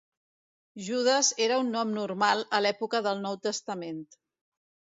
[0.85, 4.05] Judas era un nom normal a l'època del Nou Testament.